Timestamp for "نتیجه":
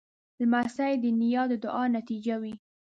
1.97-2.35